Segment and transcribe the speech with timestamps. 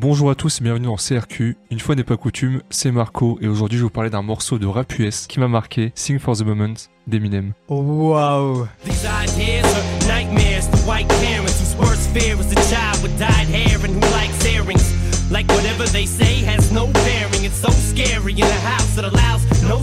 [0.00, 1.58] Bonjour à tous et bienvenue dans CRQ.
[1.70, 4.58] Une fois n'est pas coutume, c'est Marco et aujourd'hui je vais vous parler d'un morceau
[4.58, 7.52] de rap US qui m'a marqué, Sing for the Moment d'Eminem.
[7.68, 13.12] Waouh These ideas are nightmares to white parents whose worst fear is a child with
[13.18, 14.82] dyed hair and who likes earrings.
[15.30, 17.44] Like whatever they say has no bearing.
[17.44, 19.82] It's so scary in a house that allows no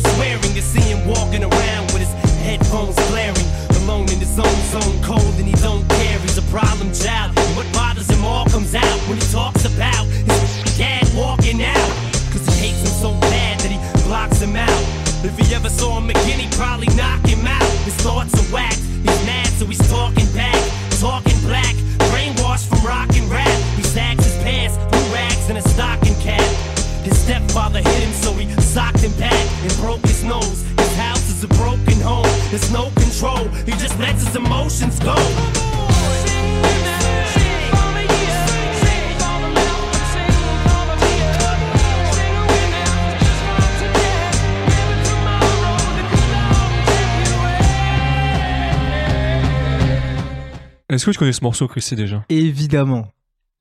[50.98, 52.26] Est-ce que tu connais ce morceau Chrissy déjà?
[52.28, 53.08] Évidemment.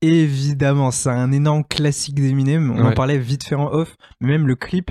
[0.01, 2.71] Évidemment, c'est un énorme classique d'Eminem.
[2.71, 4.89] On en parlait vite fait en off, mais même le clip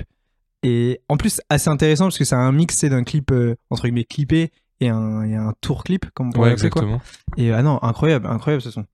[0.63, 3.83] est en plus assez intéressant parce que c'est un mix c'est d'un clip euh, entre
[3.83, 6.67] guillemets clippé et un, et un tour clip comme on pourrait Ouais quoi.
[6.67, 7.01] exactement.
[7.35, 8.85] Et ah non, incroyable, incroyable ce son.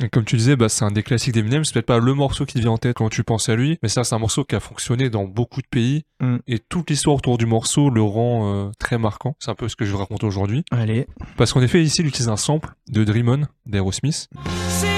[0.00, 2.46] Et comme tu disais, bah, c'est un des classiques d'Eminem, c'est peut-être pas le morceau
[2.46, 4.44] qui te vient en tête quand tu penses à lui, mais ça c'est un morceau
[4.44, 6.38] qui a fonctionné dans beaucoup de pays Mm.
[6.48, 9.36] et toute l'histoire autour du morceau le rend euh, très marquant.
[9.38, 10.64] C'est un peu ce que je vais raconter aujourd'hui.
[10.70, 11.06] Allez.
[11.36, 14.28] Parce qu'en effet ici il utilise un sample de Dream On d'Aerosmith
[14.68, 14.88] Sing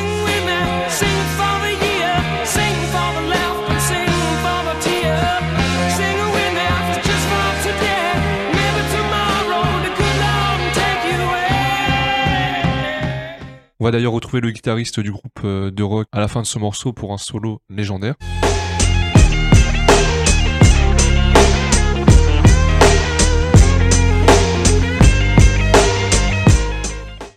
[0.88, 1.49] sing
[13.82, 16.46] On va d'ailleurs retrouver le guitariste du groupe euh, de rock à la fin de
[16.46, 18.14] ce morceau pour un solo légendaire.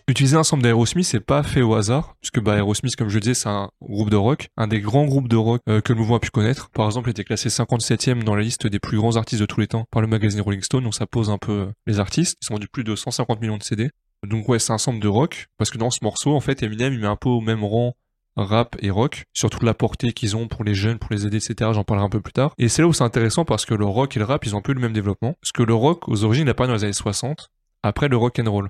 [0.06, 3.20] Utiliser un sample d'Aerosmith, c'est pas fait au hasard, puisque bah, Aerosmith, comme je le
[3.20, 5.98] disais, c'est un groupe de rock, un des grands groupes de rock euh, que le
[5.98, 6.68] mouvement a pu connaître.
[6.72, 9.60] Par exemple, il était classé 57e dans la liste des plus grands artistes de tous
[9.60, 12.36] les temps par le magazine Rolling Stone, donc ça pose un peu euh, les artistes.
[12.42, 13.88] Ils ont vendu plus de 150 millions de CD.
[14.26, 16.92] Donc ouais, c'est un sample de rock, parce que dans ce morceau, en fait, Eminem,
[16.92, 17.94] il met un peu au même rang
[18.36, 21.36] rap et rock, sur toute la portée qu'ils ont pour les jeunes, pour les aider,
[21.36, 21.70] etc.
[21.72, 22.54] J'en parlerai un peu plus tard.
[22.58, 24.58] Et c'est là où c'est intéressant parce que le rock et le rap, ils ont
[24.58, 25.36] un peu le même développement.
[25.40, 27.50] Parce que le rock, aux origines, il a pas dans les années 60,
[27.82, 28.68] après le rock and roll.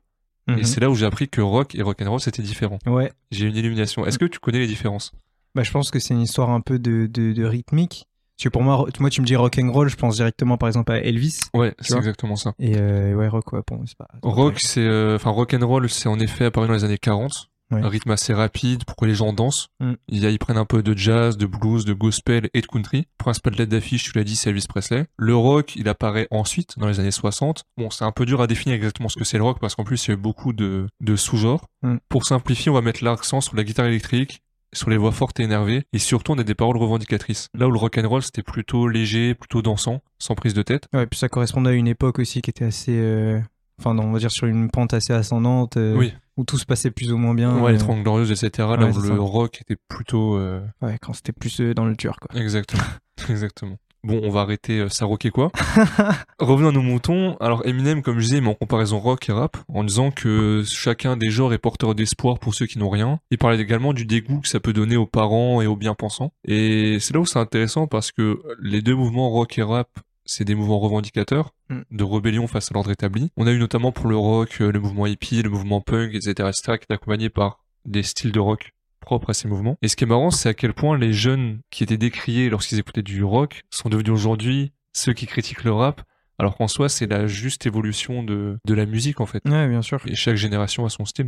[0.48, 0.58] Mhm.
[0.58, 2.78] Et c'est là où j'ai appris que rock et rock and roll, c'était différent.
[2.86, 3.12] Ouais.
[3.30, 4.04] J'ai une illumination.
[4.04, 5.12] Est-ce que tu connais les différences?
[5.54, 8.06] Bah, je pense que c'est une histoire un peu de, de, de rythmique.
[8.36, 10.68] Parce que pour moi, moi, tu me dis rock and roll, je pense directement par
[10.68, 11.38] exemple à Elvis.
[11.54, 12.52] Ouais, c'est exactement ça.
[12.58, 14.08] Et euh, ouais, rock, ouais, bon, c'est pas.
[14.22, 17.48] Rock, c'est, euh, enfin, rock and roll, c'est en effet apparu dans les années 40.
[17.70, 17.80] Ouais.
[17.80, 19.68] Un rythme assez rapide pour que les gens dansent.
[19.80, 19.92] Mm.
[20.08, 23.06] Ils prennent un peu de jazz, de blues, de gospel et de country.
[23.16, 25.06] Principal tête d'affiche, tu l'as dit, c'est Elvis Presley.
[25.16, 27.64] Le rock, il apparaît ensuite, dans les années 60.
[27.78, 29.84] Bon, c'est un peu dur à définir exactement ce que c'est le rock parce qu'en
[29.84, 31.66] plus, il y a eu beaucoup de, de sous-genres.
[31.82, 31.96] Mm.
[32.08, 34.42] Pour simplifier, on va mettre l'accent sur la guitare électrique,
[34.74, 37.48] sur les voix fortes et énervées, et surtout on a des paroles revendicatrices.
[37.58, 40.88] Là où le rock and roll c'était plutôt léger, plutôt dansant, sans prise de tête.
[40.92, 42.96] Ouais, puis ça correspondait à une époque aussi qui était assez.
[42.96, 43.40] euh,
[43.80, 45.76] Enfin, non, on va dire sur une pente assez ascendante.
[45.78, 46.12] euh, Oui.
[46.36, 47.60] Où tout se passait plus ou moins bien.
[47.60, 48.68] Ouais, les euh, Trente Glorieuses, etc.
[48.78, 49.14] Là où le ça.
[49.16, 50.38] rock était plutôt
[50.80, 52.40] Ouais, quand c'était plus dans le dur, quoi.
[52.40, 52.82] Exactement.
[53.28, 53.76] Exactement.
[54.04, 55.50] Bon, on va arrêter euh, ça rock et quoi.
[56.38, 57.36] Revenons à nos moutons.
[57.40, 61.16] Alors Eminem, comme je disais, met en comparaison rock et rap, en disant que chacun
[61.16, 63.18] des genres est porteur d'espoir pour ceux qui n'ont rien.
[63.30, 66.32] Il parlait également du dégoût que ça peut donner aux parents et aux bien-pensants.
[66.46, 69.88] Et c'est là où c'est intéressant parce que les deux mouvements rock et rap,
[70.26, 71.80] c'est des mouvements revendicateurs Mm.
[71.90, 73.30] de rébellion face à l'ordre établi.
[73.36, 76.30] On a eu notamment pour le rock euh, le mouvement hippie, le mouvement punk, etc.,
[76.48, 78.72] etc., qui est accompagné par des styles de rock
[79.04, 79.76] propres à ces mouvements.
[79.82, 82.78] Et ce qui est marrant, c'est à quel point les jeunes qui étaient décriés lorsqu'ils
[82.78, 86.02] écoutaient du rock sont devenus aujourd'hui ceux qui critiquent le rap,
[86.38, 89.42] alors qu'en soi, c'est la juste évolution de, de la musique, en fait.
[89.48, 90.00] Ouais, bien sûr.
[90.06, 91.26] Et chaque génération a son style.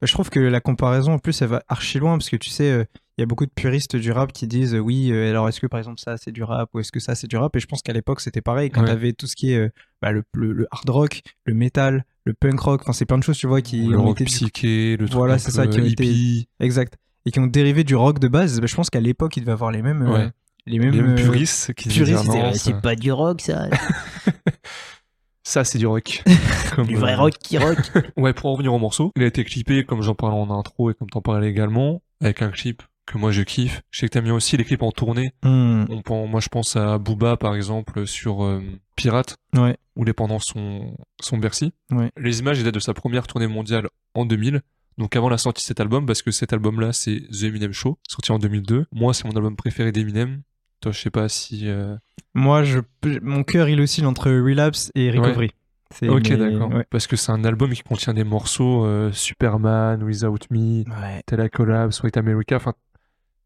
[0.00, 2.48] Bah, Je trouve que la comparaison, en plus, elle va archi loin parce que tu
[2.50, 2.84] sais, euh,
[3.16, 5.60] il y a beaucoup de puristes du rap qui disent euh, oui, euh, alors est-ce
[5.60, 7.56] que par exemple ça c'est du rap ou est-ce que ça c'est du rap?
[7.56, 8.86] Et je pense qu'à l'époque c'était pareil quand Ouais.
[8.86, 12.60] t'avais tout ce qui est bah, le, le, le hard rock, le metal, le punk
[12.60, 15.06] rock, enfin c'est plein de choses, tu vois, qui le ont rock été psyché, le
[15.06, 16.94] truc Voilà, c'est ça, qui ont été- hippie, Exact.
[17.28, 18.58] Et qui ont dérivé du rock de base.
[18.58, 20.00] Bah, je pense qu'à l'époque il devait avoir les mêmes.
[20.02, 20.28] euh,
[20.66, 23.66] les mêmes, les mêmes euh, puristes qui puristes, disaient, ça, c'est pas du rock ça,
[25.42, 26.22] ça, c'est du rock.
[26.74, 27.76] Comme, du vrai euh, rock qui rock.
[28.16, 30.90] Ouais, pour en revenir au morceau, il a été clippé, comme j'en parlais en intro
[30.90, 33.80] et comme t'en parlais également, avec un clip que moi je kiffe.
[33.90, 35.32] Je sais que t'aimes bien aussi les clips en tournée.
[35.42, 38.62] Hmm, On moi je pense à Booba par exemple sur euh,
[38.96, 39.76] Pirate, Ouais.
[39.96, 41.72] où il est pendant son, son Bercy.
[41.90, 42.10] Ouais.
[42.18, 44.60] Les images datent de sa première tournée mondiale en 2000.
[44.98, 47.98] Donc avant la sortie de cet album, parce que cet album-là, c'est The Eminem Show,
[48.08, 48.86] sorti en 2002.
[48.92, 50.42] Moi, c'est mon album préféré d'Eminem.
[50.80, 51.68] Toi, je sais pas si.
[51.68, 51.96] euh,
[52.34, 52.80] Moi, je,
[53.22, 55.50] mon cœur, il oscille entre Relapse et Recovery.
[55.94, 56.70] C'est Ok, mes- d'accord.
[56.70, 56.84] Ouais.
[56.90, 61.48] Parce que c'est un album qui contient des morceaux euh, Superman, Without Me, Ouais, Tela
[61.48, 62.56] Collapse, White America.
[62.56, 62.74] Enfin,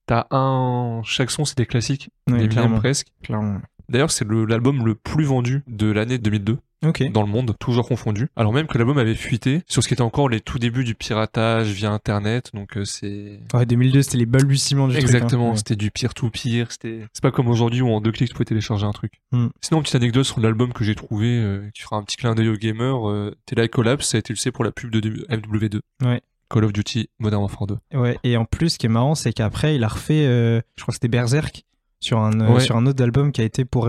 [0.06, 1.02] t'as un.
[1.04, 2.10] Chaque son, c'est des classiques.
[2.26, 3.08] clairement, presque.
[3.22, 3.60] clairement.
[3.88, 7.10] D'ailleurs, c'est le- l'album le plus vendu de l'année 2002 Ok.
[7.12, 8.28] dans le monde, toujours confondu.
[8.36, 10.94] Alors même que l'album avait fuité sur ce qui était encore les tout débuts du
[10.94, 12.50] piratage via Internet.
[12.54, 13.40] Donc euh, c'est.
[13.54, 14.98] Ouais, 2002, c'était les balbutiements du hein.
[15.00, 15.56] Exactement, Ouais.
[15.56, 18.86] c'était du peer-to-peer, c'était c'est pas comme aujourd'hui où en deux clics tu pouvais télécharger
[18.86, 19.14] un truc.
[19.32, 19.48] Hmm.
[19.60, 22.48] Sinon, petite anecdote sur l'album que j'ai trouvé, euh, qui fera un petit clin d'œil
[22.48, 25.80] aux gamers, euh, Tela Collapse, ça a été le C pour la pub de MW2.
[26.04, 26.20] Ouais.
[26.50, 27.76] Call of Duty Modern Warfare 2.
[27.94, 30.82] Ouais, et en plus, ce qui est marrant, c'est qu'après, il a refait, euh, je
[30.82, 31.64] crois que c'était Berserk,
[32.02, 33.86] sur un, euh, sur un autre album qui a été pour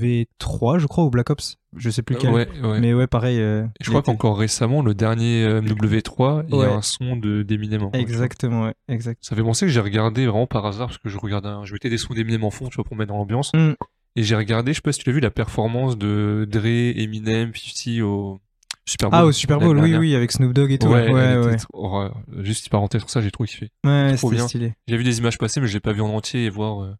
[0.00, 1.56] MW3, je crois, ou Black Ops.
[1.76, 2.30] Je sais plus lequel.
[2.30, 2.80] Ouais, ouais.
[2.80, 3.38] Mais ouais, pareil.
[3.40, 7.16] euh, je crois était- qu'encore récemment, le dernier euh, MW3, il y a un son
[7.16, 7.82] de d'Eminem.
[7.82, 8.08] encore, tu vois.
[8.08, 9.18] Exactement, ouais, exact.
[9.22, 11.72] Ça fait penser que j'ai regardé vraiment par hasard, parce que je regardais, un- je
[11.72, 13.50] mettais des sons d'Eminem en fond, tu vois, pour me mettre dans l'ambiance.
[13.54, 13.72] Hmm.
[14.18, 17.52] Et j'ai regardé, je sais pas si tu l'as vu, la performance de Dre, Eminem,
[17.54, 18.38] 50 au
[18.86, 19.20] Super Bowl.
[19.20, 20.86] Ah, au Super Bowl, oui, oui, avec Snoop Dogg et tout.
[20.86, 21.56] Ouais, Ouais, ouais.
[21.56, 22.08] trop-
[22.38, 23.68] Juste petite parenthèse sur ça, j'ai trop kiffé.
[23.84, 24.48] Ouais, trop c'était bien.
[24.48, 24.72] stylé.
[24.88, 26.94] J'ai vu des images passer, mais je l'ai pas vu en entier et voir.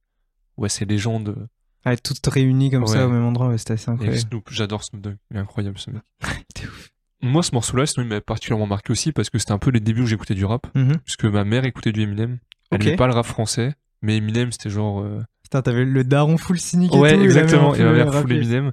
[0.56, 1.48] Ouais, ces légendes.
[1.84, 4.18] Ouais, toutes réunies comme ça au même endroit, ouais, c'était assez Et incroyable.
[4.18, 5.16] Snoop, j'adore Snoop Dogg.
[5.30, 6.02] Il est incroyable ce mec.
[6.54, 6.90] T'es ouf.
[7.22, 9.80] Moi, ce morceau-là, sinon, il m'a particulièrement marqué aussi parce que c'était un peu les
[9.80, 10.66] débuts où j'écoutais du rap.
[10.74, 10.98] Mhm.
[11.04, 12.38] Puisque ma mère écoutait du Eminem.
[12.70, 12.86] Elle Ok.
[12.86, 15.00] aimait pas le rap français, mais Eminem, c'était genre.
[15.00, 17.20] euh, Putain, t'avais le daron full cynique et Ouais, tout.
[17.22, 17.70] il avait exactement.
[17.70, 18.72] un Et peu ma mère rappé, full Eminem.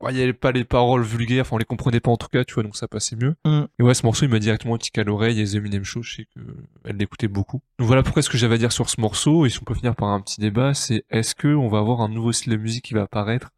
[0.00, 2.28] Ouais, il y avait pas les paroles vulgaires, enfin, on les comprenait pas en tout
[2.28, 3.34] cas, tu vois, donc ça passait mieux.
[3.44, 3.64] Mm.
[3.78, 6.14] Et ouais, ce morceau, il m'a directement tic à l'oreille et The Eminem Show, je
[6.14, 6.40] sais que
[6.86, 7.60] elle l'écoutait beaucoup.
[7.78, 9.74] Donc voilà pourquoi ce que j'avais à dire sur ce morceau, et si on peut
[9.74, 12.56] finir par un petit débat, c'est est-ce que on va avoir un nouveau style de
[12.56, 13.50] musique qui va apparaître?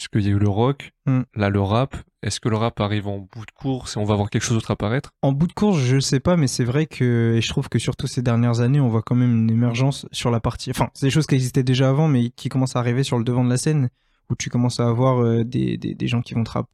[0.00, 1.20] Parce qu'il y a eu le rock, Mm.
[1.36, 1.94] là le rap.
[2.22, 4.56] Est-ce que le rap arrive en bout de course et on va avoir quelque chose
[4.56, 5.12] d'autre apparaître?
[5.20, 7.78] En bout de course, je sais pas, mais c'est vrai que, et je trouve que
[7.78, 10.70] surtout ces dernières années, on voit quand même une émergence sur la partie.
[10.70, 13.24] Enfin, c'est des choses qui existaient déjà avant, mais qui commencent à arriver sur le
[13.24, 13.90] devant de la scène,
[14.30, 16.66] où tu commences à avoir euh, des, des, des gens qui vont te rap-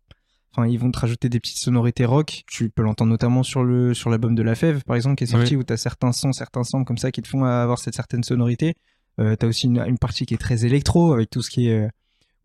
[0.52, 2.42] Enfin, ils vont te rajouter des petites sonorités rock.
[2.46, 5.26] Tu peux l'entendre notamment sur le sur l'album de La Fève, par exemple, qui est
[5.26, 8.22] sorti, où t'as certains sons, certains samples comme ça qui te font avoir cette certaine
[8.24, 8.74] sonorité.
[9.20, 11.84] Euh, t'as aussi une, une partie qui est très électro, avec tout ce qui est
[11.84, 11.88] euh,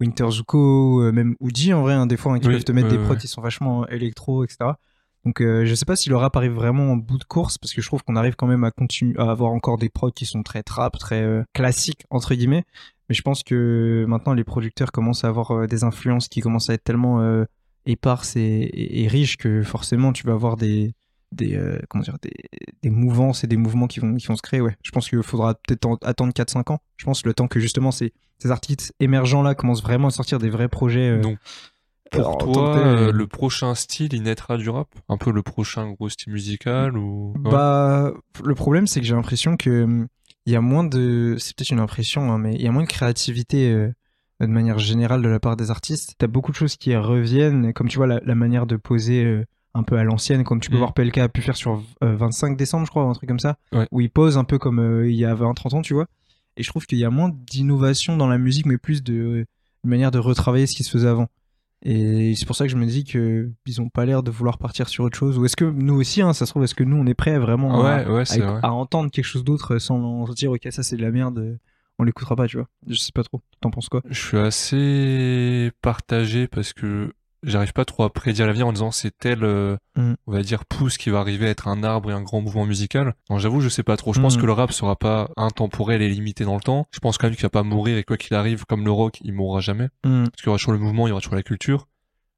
[0.02, 2.72] Winter Zuko, euh, même Uji en vrai, hein, des fois, hein, qui Oui, peuvent te
[2.74, 3.18] mettre des prods ouais.
[3.18, 4.72] qui sont vachement électro, etc.
[5.24, 7.74] Donc euh, je sais pas si le rap arrive vraiment en bout de course parce
[7.74, 10.26] que je trouve qu'on arrive quand même à continuer à avoir encore des prods qui
[10.26, 12.64] sont très trap, très euh, classiques entre guillemets.
[13.08, 16.72] Mais je pense que maintenant les producteurs commencent à avoir euh, des influences qui commencent
[16.72, 17.22] à être tellement
[17.86, 20.94] éparses et, et- et riches que forcément tu vas avoir des
[21.32, 22.34] des euh, comment dire des,
[22.82, 24.62] des mouvances et des mouvements qui vont qui vont se créer.
[24.62, 26.80] Ouais, je pense qu'il faudra peut-être en- attendre 4-5 ans.
[26.98, 30.40] Je pense le temps que justement ces ces artistes émergents là commencent vraiment à sortir
[30.40, 31.10] des vrais projets.
[31.10, 31.22] euh,
[32.12, 34.90] Pour toi, euh, le prochain style, il naîtra du rap?
[35.08, 37.34] Un peu le prochain gros style musical ou?
[37.36, 37.52] Ouais?
[37.52, 38.12] Bah,
[38.44, 40.08] le problème, c'est que j'ai l'impression que hum,
[40.46, 41.36] il y a moins de.
[41.40, 43.72] C'est peut-être une impression, hein, mais il y a moins de créativité
[44.42, 46.16] de manière générale de la part des artistes.
[46.18, 49.46] T'as beaucoup de choses qui reviennent, comme tu vois la, la manière de poser euh,
[49.74, 50.80] un peu à l'ancienne, comme tu peux Mm.
[50.80, 53.40] voir PLK a pu faire sur euh, 25 décembre, je crois, ou un truc comme
[53.40, 53.88] ça, Ouais.
[53.92, 56.08] où il pose un peu comme euh, il y a 20-30 ans, tu vois.
[56.58, 59.46] Et je trouve qu'il y a moins d'innovation dans la musique, mais plus de euh,
[59.84, 61.28] une manière de retravailler ce qui se faisait avant.
[61.84, 64.60] Et c'est pour ça que je me dis que ils ont pas l'air de vouloir
[64.60, 65.40] partir sur autre chose.
[65.40, 67.40] Ou est-ce que nous aussi, hein, ça se trouve, est-ce que nous on est prêts
[67.40, 68.60] vraiment à, Ouais, à, c'est vrai.
[68.62, 71.58] à entendre quelque chose d'autre sans se dire ok ça c'est de la merde, euh,
[71.98, 72.68] on l'écoutera pas, tu vois.
[72.88, 73.42] Je sais pas trop.
[73.62, 74.02] T'en penses quoi?
[74.08, 79.12] Je suis assez partagé parce que j'arrive pas trop à prédire l'avenir en disant c'est
[79.18, 80.14] tel, euh, Mm.
[80.28, 82.66] on va dire, pouce qui va arriver à être un arbre et un grand mouvement
[82.66, 83.14] musical.
[83.30, 84.14] Non, j'avoue, je sais pas trop.
[84.14, 84.42] Je pense Mm.
[84.42, 86.88] que le rap sera pas intemporel et limité dans le temps.
[86.92, 89.18] Je pense quand même qu'il va pas mourir et quoi qu'il arrive, comme le rock,
[89.24, 89.90] il mourra jamais.
[90.06, 90.24] Hmm.
[90.26, 91.88] Parce qu'il y aura toujours le mouvement, il y aura toujours la culture.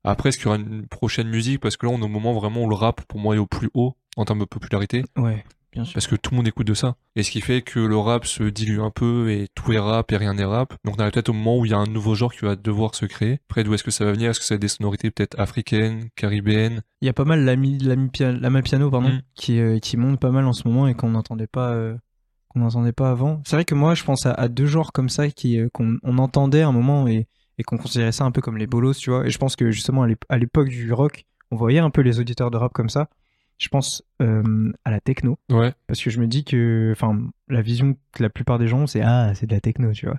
[0.03, 1.61] Après, est-ce qu'il y aura une prochaine musique?
[1.61, 3.45] Parce que là, on est au moment vraiment où le rap, pour moi, est au
[3.45, 5.05] plus haut en termes de popularité.
[5.15, 5.43] Ouais,
[5.73, 5.93] bien sûr.
[5.93, 6.95] Parce que tout le monde écoute de ça.
[7.15, 10.11] Et ce qui fait que le rap se dilue un peu et tout est rap
[10.11, 10.73] et rien n'est rap.
[10.85, 12.55] Donc on arrive peut-être au moment où il y a un nouveau genre qui va
[12.55, 13.39] devoir se créer.
[13.49, 14.29] Après, d'où est-ce que ça va venir?
[14.29, 17.43] Est-ce que ça va être des sonorités peut-être africaines, caribéennes Il y a pas mal
[17.43, 19.21] l'ami l'ami pia- lama piano pardon Mm.
[19.35, 21.95] qui euh, qui monte pas mal en ce moment et qu'on n'entendait pas euh,
[22.49, 23.41] qu'on n'entendait pas avant.
[23.45, 25.97] C'est vrai que moi je pense à, à deux genres comme ça qui euh, qu'on
[26.03, 27.27] on entendait à un moment et
[27.59, 29.27] et qu'on considérait ça un peu comme les bolos, tu vois.
[29.27, 32.49] Et je pense que justement à l'époque du rock, on voyait un peu les auditeurs
[32.49, 33.09] de rap comme ça.
[33.57, 35.73] Je pense euh, à la techno Ouais.
[35.87, 37.17] parce que je me dis que enfin
[37.47, 40.05] la vision que la plupart des gens ont, c'est ah c'est de la techno, tu
[40.07, 40.17] vois.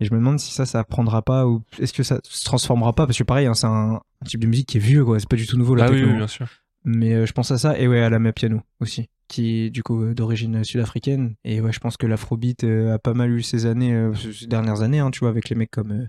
[0.00, 2.92] Et je me demande si ça ça prendra pas ou est-ce que ça se transformera
[2.92, 3.06] pas?
[3.06, 5.28] Parce que pareil hein, c'est un, un type de musique qui est vieux quoi, c'est
[5.28, 6.12] pas du tout nouveau la Ah oui, techno.
[6.12, 6.46] oui, bien sûr.
[6.84, 9.70] Mais euh, je pense à ça et ouais à la Map Piano aussi, qui est
[9.70, 11.34] du coup euh, d'origine sud-africaine.
[11.44, 14.82] Et ouais, je pense que l'afrobeat euh, a pas mal eu ces années, ces dernières
[14.82, 16.06] années, hein, tu vois, avec les mecs comme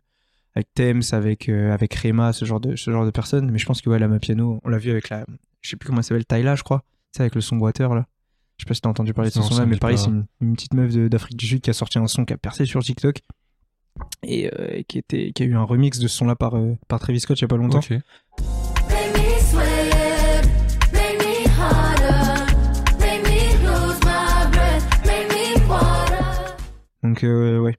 [0.54, 3.50] avec Thames, avec euh, avec Rema, ce genre de ce genre de personnes.
[3.52, 5.26] Mais je pense que ouais, la Map Piano, on l'a vu avec la,
[5.66, 8.06] je sais plus comment elle s'appelle, Tyla, je crois, c'est avec le son Water là.
[8.58, 10.54] Je sais pas si t'as entendu parler de ce son-là, mais pareil, c'est une, une
[10.54, 13.20] petite meuf d'Afrique du Sud qui a sorti un son qui a percé sur TikTok.
[14.24, 17.00] Et euh, qui, était, qui a eu un remix de ce son-là par, euh, par
[17.00, 17.80] Travis Scott il y a pas longtemps.
[27.04, 27.78] Donc, euh, ouais,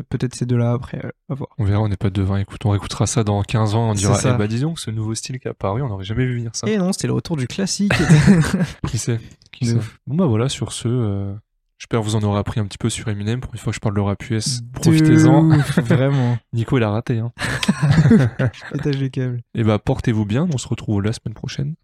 [0.00, 1.50] peut-être ces deux-là après, euh, à voir.
[1.58, 2.36] On verra, on n'est pas devin.
[2.38, 3.90] Écoute, on réécoutera ça dans 15 ans.
[3.90, 6.26] On dira, eh bah disons que ce nouveau style qui est apparu, on n'aurait jamais
[6.26, 6.68] vu venir ça.
[6.68, 7.92] Et non, c'était le retour du classique.
[8.88, 9.20] Qui sait
[9.52, 9.78] Qui sait.
[10.06, 11.34] Bon bah voilà, sur ce, euh,
[11.78, 13.40] j'espère vous en aurez appris un petit peu sur Eminem.
[13.40, 15.48] Pour une fois que je parle de rap US, profitez-en.
[15.82, 16.38] Vraiment.
[16.52, 17.18] Nico, il a raté.
[17.18, 17.32] Hein.
[18.74, 19.40] Étage les câbles.
[19.54, 20.48] Et bah portez-vous bien.
[20.52, 21.74] On se retrouve la semaine prochaine.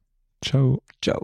[0.45, 0.81] Ciao.
[1.03, 1.21] Ciao.